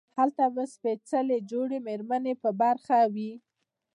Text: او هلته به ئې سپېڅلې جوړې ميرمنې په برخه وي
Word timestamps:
او 0.09 0.13
هلته 0.17 0.43
به 0.53 0.63
ئې 0.65 0.71
سپېڅلې 0.73 1.37
جوړې 1.51 1.77
ميرمنې 1.87 2.33
په 2.41 2.49
برخه 2.61 2.97
وي 3.13 3.31